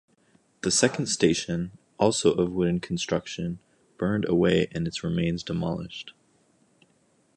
The 0.61 0.71
second 0.71 1.05
station, 1.09 1.73
also 1.99 2.31
of 2.31 2.51
wooden 2.51 2.79
construction, 2.79 3.59
burned 3.99 4.27
away 4.27 4.67
and 4.71 4.87
its 4.87 5.03
remains 5.03 5.43
demolished. 5.43 6.13